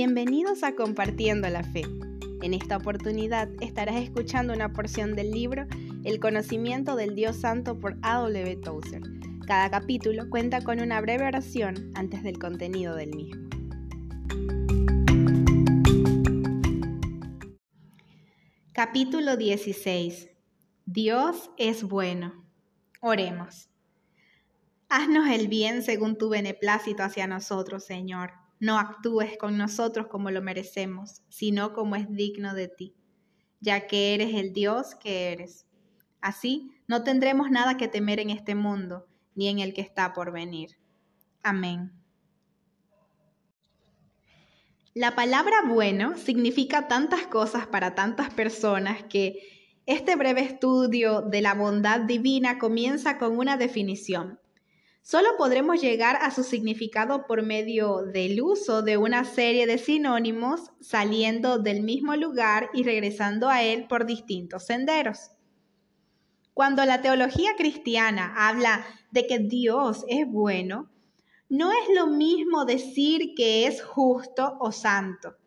[0.00, 1.82] Bienvenidos a Compartiendo la Fe.
[2.42, 5.66] En esta oportunidad estarás escuchando una porción del libro
[6.04, 8.58] El conocimiento del Dios Santo por A.W.
[8.58, 9.02] Tozer.
[9.44, 13.48] Cada capítulo cuenta con una breve oración antes del contenido del mismo.
[18.72, 20.30] Capítulo 16.
[20.86, 22.46] Dios es bueno.
[23.00, 23.68] Oremos.
[24.88, 28.30] Haznos el bien según tu beneplácito hacia nosotros, Señor.
[28.60, 32.94] No actúes con nosotros como lo merecemos, sino como es digno de ti,
[33.60, 35.66] ya que eres el Dios que eres.
[36.20, 40.32] Así no tendremos nada que temer en este mundo, ni en el que está por
[40.32, 40.78] venir.
[41.42, 41.92] Amén.
[44.94, 49.38] La palabra bueno significa tantas cosas para tantas personas que
[49.86, 54.40] este breve estudio de la bondad divina comienza con una definición.
[55.10, 60.70] Solo podremos llegar a su significado por medio del uso de una serie de sinónimos
[60.82, 65.30] saliendo del mismo lugar y regresando a él por distintos senderos.
[66.52, 70.90] Cuando la teología cristiana habla de que Dios es bueno,
[71.48, 75.38] no es lo mismo decir que es justo o santo.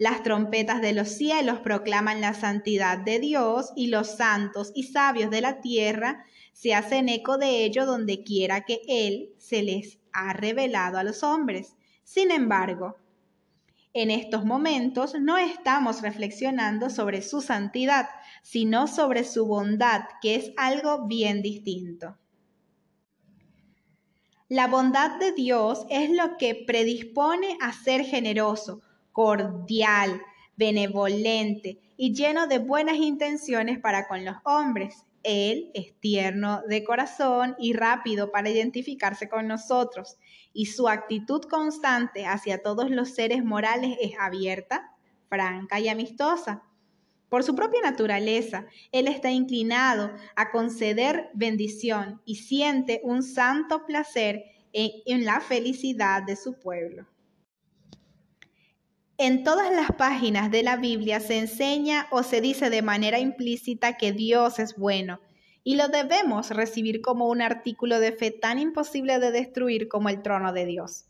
[0.00, 5.30] Las trompetas de los cielos proclaman la santidad de Dios y los santos y sabios
[5.30, 10.32] de la tierra se hacen eco de ello donde quiera que Él se les ha
[10.32, 11.76] revelado a los hombres.
[12.02, 12.96] Sin embargo,
[13.92, 18.08] en estos momentos no estamos reflexionando sobre su santidad,
[18.42, 22.16] sino sobre su bondad, que es algo bien distinto.
[24.48, 28.80] La bondad de Dios es lo que predispone a ser generoso,
[29.12, 30.22] cordial,
[30.56, 35.04] benevolente y lleno de buenas intenciones para con los hombres.
[35.22, 40.16] Él es tierno de corazón y rápido para identificarse con nosotros,
[40.52, 44.96] y su actitud constante hacia todos los seres morales es abierta,
[45.28, 46.62] franca y amistosa.
[47.30, 54.44] Por su propia naturaleza, Él está inclinado a conceder bendición y siente un santo placer
[54.72, 57.06] en, la felicidad de su pueblo.
[59.22, 63.98] En todas las páginas de la Biblia se enseña o se dice de manera implícita
[63.98, 65.20] que Dios es bueno
[65.62, 70.22] y lo debemos recibir como un artículo de fe tan imposible de destruir como el
[70.22, 71.04] trono de Dios.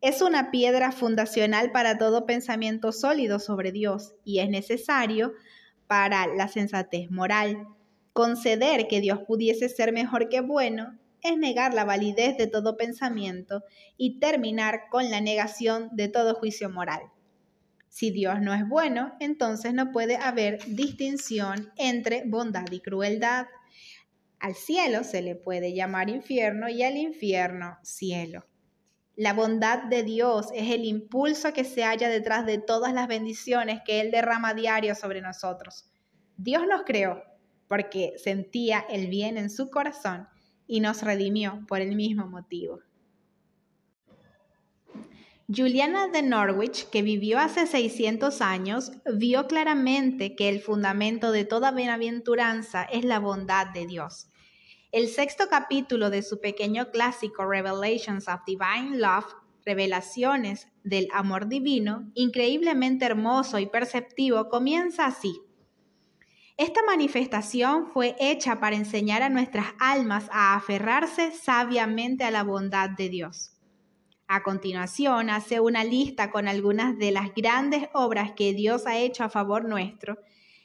[0.00, 5.34] Es una piedra fundacional para todo pensamiento sólido sobre Dios y es necesario
[5.86, 7.66] para la sensatez moral.
[8.14, 13.62] Conceder que Dios pudiese ser mejor que bueno es negar la validez de todo pensamiento
[13.98, 17.11] y terminar con la negación de todo juicio moral.
[17.92, 23.48] Si Dios no es bueno, entonces no puede haber distinción entre bondad y crueldad.
[24.38, 28.46] Al cielo se le puede llamar infierno y al infierno cielo.
[29.14, 33.82] La bondad de Dios es el impulso que se halla detrás de todas las bendiciones
[33.84, 35.84] que Él derrama diario sobre nosotros.
[36.38, 37.22] Dios nos creó
[37.68, 40.28] porque sentía el bien en su corazón
[40.66, 42.80] y nos redimió por el mismo motivo.
[45.54, 51.72] Juliana de Norwich, que vivió hace 600 años, vio claramente que el fundamento de toda
[51.72, 54.28] bienaventuranza es la bondad de Dios.
[54.92, 59.26] El sexto capítulo de su pequeño clásico Revelations of Divine Love,
[59.66, 65.38] Revelaciones del Amor Divino, increíblemente hermoso y perceptivo, comienza así.
[66.56, 72.88] Esta manifestación fue hecha para enseñar a nuestras almas a aferrarse sabiamente a la bondad
[72.88, 73.52] de Dios
[74.34, 79.24] a continuación, hace una lista con algunas de las grandes obras que Dios ha hecho
[79.24, 80.18] a favor nuestro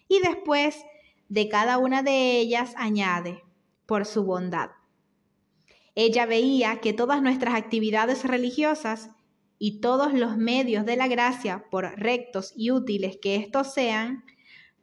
[0.08, 0.86] y después
[1.28, 3.44] de cada una de ellas añade,
[3.86, 4.70] por su bondad.
[5.96, 9.10] Ella veía que todas nuestras actividades religiosas
[9.60, 14.24] y todos los medios de la gracia, por rectos y útiles que estos sean,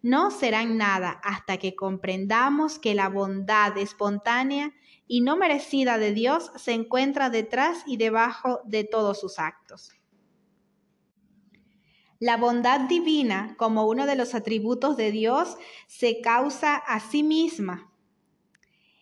[0.02, 4.74] no serán nada hasta que comprendamos que la bondad espontánea
[5.06, 9.92] y no merecida de Dios se encuentra detrás y debajo de todos sus actos.
[12.20, 15.56] La bondad divina, como uno de los atributos de Dios,
[15.88, 17.92] se causa a sí misma.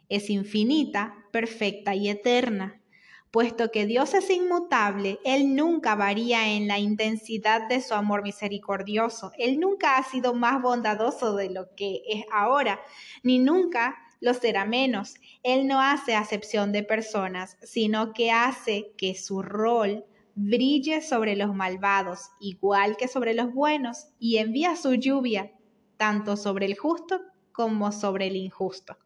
[0.08, 2.82] Es infinita, perfecta y eterna.
[3.30, 9.32] Puesto que Dios es inmutable, Él nunca varía en la intensidad de su amor misericordioso.
[9.38, 12.80] Él nunca ha sido más bondadoso de lo que es ahora,
[13.22, 15.14] ni nunca lo será menos.
[15.42, 20.04] Él no hace acepción de personas, sino que hace que su rol
[20.34, 25.52] brille sobre los malvados, igual que sobre los buenos, y envía su lluvia
[25.96, 27.20] tanto sobre el justo
[27.52, 28.96] como sobre el injusto.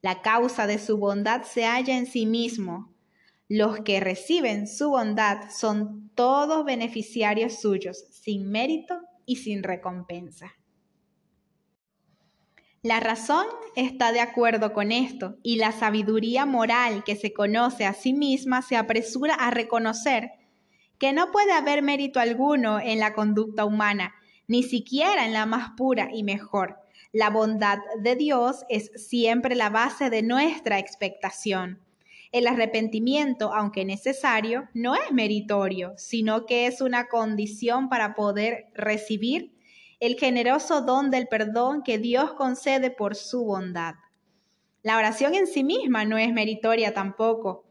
[0.00, 2.92] La causa de su bondad se halla en sí mismo.
[3.48, 10.52] Los que reciben su bondad son todos beneficiarios suyos, sin mérito y sin recompensa.
[12.84, 13.46] La razón
[13.76, 18.60] está de acuerdo con esto y la sabiduría moral que se conoce a sí misma
[18.60, 20.32] se apresura a reconocer
[20.98, 24.14] que no puede haber mérito alguno en la conducta humana,
[24.48, 26.80] ni siquiera en la más pura y mejor.
[27.12, 31.78] La bondad de Dios es siempre la base de nuestra expectación.
[32.32, 39.52] El arrepentimiento, aunque necesario, no es meritorio, sino que es una condición para poder recibir
[40.02, 43.94] el generoso don del perdón que Dios concede por su bondad.
[44.82, 47.64] La oración en sí misma no es meritoria tampoco.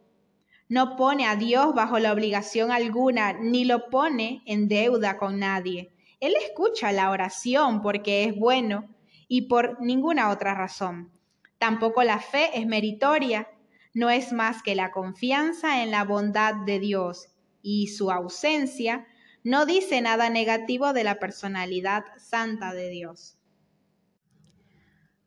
[0.69, 5.91] No pone a Dios bajo la obligación alguna, ni lo pone en deuda con nadie.
[6.21, 8.87] Él escucha la oración porque es bueno
[9.27, 11.11] y por ninguna otra razón.
[11.57, 13.49] Tampoco la fe es meritoria,
[13.93, 17.27] no es más que la confianza en la bondad de Dios
[17.61, 19.05] y su ausencia
[19.43, 23.37] no dice nada negativo de la personalidad santa de Dios.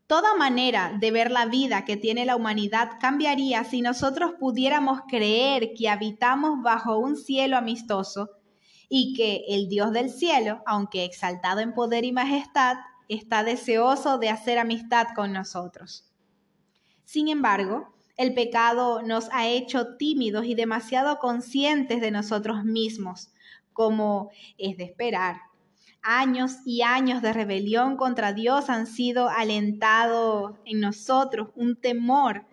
[0.07, 5.73] Toda manera de ver la vida que tiene la humanidad cambiaría si nosotros pudiéramos creer
[5.75, 8.29] que habitamos bajo un cielo amistoso
[8.87, 12.77] y que el Dios del cielo, aunque exaltado en poder y majestad,
[13.09, 16.11] está deseoso de hacer amistad con nosotros.
[17.03, 23.31] Sin embargo, el pecado nos ha hecho tímidos y demasiado conscientes de nosotros mismos,
[23.75, 25.41] como es de esperar.
[26.01, 32.45] Años y años de rebelión contra Dios han sido alentados en nosotros un temor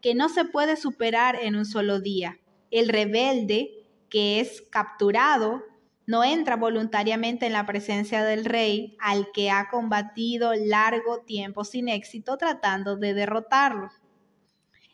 [0.00, 2.38] que no se puede superar en un solo día.
[2.70, 3.70] El rebelde
[4.08, 5.62] que es capturado
[6.06, 11.88] no entra voluntariamente en la presencia del rey al que ha combatido largo tiempo sin
[11.88, 13.90] éxito tratando de derrotarlo.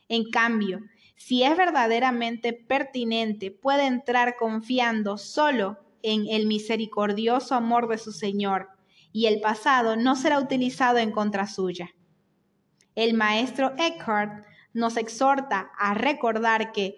[0.08, 0.80] En cambio,
[1.16, 8.68] si es verdaderamente pertinente, puede entrar confiando solo en el misericordioso amor de su Señor,
[9.12, 11.90] y el pasado no será utilizado en contra suya.
[12.94, 16.96] El maestro Eckhart nos exhorta a recordar que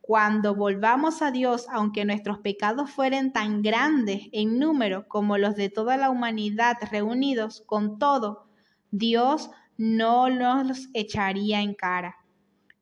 [0.00, 5.68] cuando volvamos a Dios, aunque nuestros pecados fueren tan grandes en número como los de
[5.68, 8.48] toda la humanidad reunidos, con todo,
[8.90, 12.19] Dios no nos los echaría en cara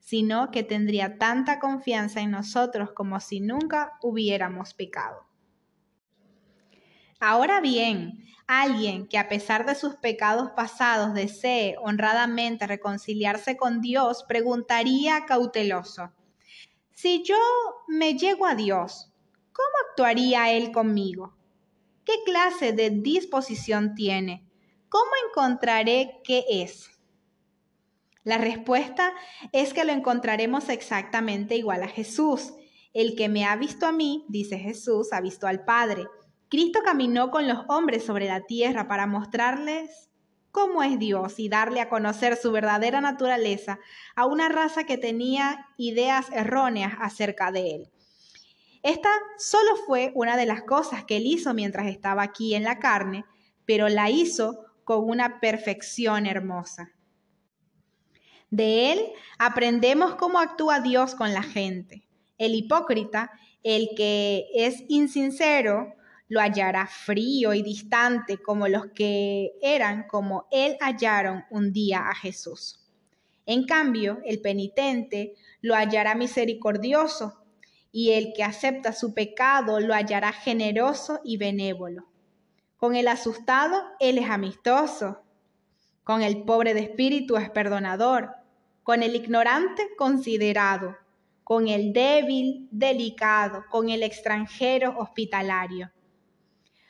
[0.08, 5.26] sino que tendría tanta confianza en nosotros como si nunca hubiéramos pecado.
[7.20, 14.24] Ahora bien, alguien que a pesar de sus pecados pasados desee honradamente reconciliarse con Dios,
[14.26, 16.10] preguntaría cauteloso,
[16.94, 17.36] si yo
[17.86, 19.12] me llego a Dios,
[19.52, 21.36] ¿cómo actuaría Él conmigo?
[22.06, 24.48] ¿Qué clase de disposición tiene?
[24.88, 26.97] ¿Cómo encontraré qué es?
[28.28, 29.14] La respuesta
[29.52, 32.52] es que lo encontraremos exactamente igual a Jesús.
[32.92, 36.04] El que me ha visto a mí, dice Jesús, ha visto al Padre.
[36.50, 40.10] Cristo caminó con los hombres sobre la tierra para mostrarles
[40.50, 43.78] cómo es Dios y darle a conocer su verdadera naturaleza
[44.14, 47.90] a una raza que tenía ideas erróneas acerca de él.
[48.82, 49.08] Esta
[49.38, 53.24] solo fue una de las cosas que él hizo mientras estaba aquí en la carne,
[53.64, 56.92] pero la hizo con una perfección hermosa.
[58.50, 59.00] De él
[59.38, 62.06] aprendemos cómo actúa Dios con la gente.
[62.38, 63.30] El hipócrita,
[63.62, 65.94] el que es insincero,
[66.28, 72.14] lo hallará frío y distante como los que eran como él hallaron un día a
[72.14, 72.86] Jesús.
[73.46, 77.42] En cambio, el penitente lo hallará misericordioso
[77.90, 82.06] y el que acepta su pecado lo hallará generoso y benévolo.
[82.76, 85.22] Con el asustado, él es amistoso.
[86.04, 88.37] Con el pobre de espíritu es perdonador
[88.88, 90.96] con el ignorante considerado,
[91.44, 95.92] con el débil delicado, con el extranjero hospitalario.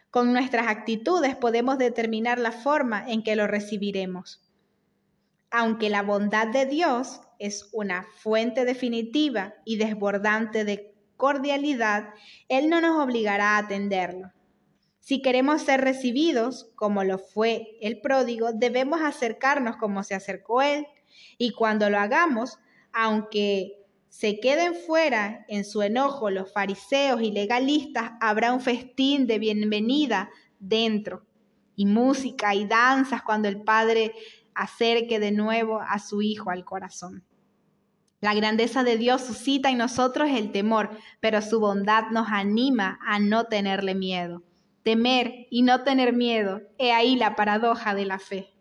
[0.09, 4.49] Con nuestras actitudes podemos determinar la forma en que lo recibiremos.
[5.50, 12.11] Aunque la bondad de Dios es una fuente definitiva y desbordante de cordialidad,
[12.49, 14.31] Él no nos obligará a atenderlo.
[15.00, 20.87] Si queremos ser recibidos, como lo fue el pródigo, debemos acercarnos como se acercó Él,
[21.37, 22.58] y cuando lo hagamos,
[22.92, 29.38] aunque se queden fuera en su enojo los fariseos y legalistas, habrá un festín de
[29.38, 31.25] bienvenida dentro
[31.76, 34.12] y música y danzas cuando el Padre
[34.54, 37.25] acerque de nuevo a su Hijo al corazón.
[38.20, 43.20] La grandeza de Dios suscita en nosotros el temor, pero su bondad nos anima a
[43.20, 44.42] no tenerle miedo.
[44.82, 48.58] Temer y no tener miedo, he ahí la paradoja de la fe.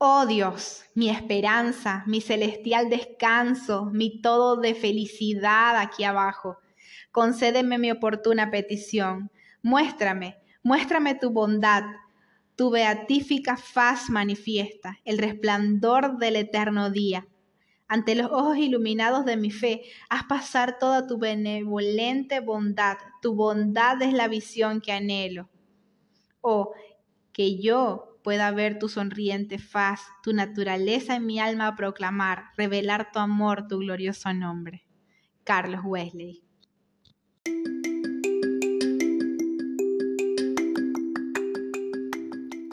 [0.00, 6.58] Oh Dios, mi esperanza, mi celestial descanso, mi todo de felicidad aquí abajo.
[7.10, 9.32] Concédeme mi oportuna petición.
[9.60, 11.82] Muéstrame, muéstrame tu bondad.
[12.54, 17.26] Tu beatífica faz manifiesta, el resplandor del eterno día.
[17.88, 22.98] Ante los ojos iluminados de mi fe, haz pasar toda tu benevolente bondad.
[23.20, 25.48] Tu bondad es la visión que anhelo.
[26.40, 26.72] Oh,
[27.32, 33.18] que yo pueda ver tu sonriente faz, tu naturaleza en mi alma proclamar, revelar tu
[33.18, 34.84] amor, tu glorioso nombre.
[35.44, 36.42] Carlos Wesley.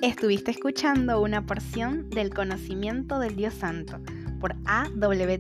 [0.02, 4.00] Estuviste escuchando una porción del conocimiento del Dios Santo
[4.40, 4.90] por A.
[4.94, 5.40] W.